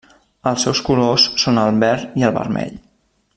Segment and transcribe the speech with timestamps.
[0.51, 2.75] Els seus colors són el verd i el vermell.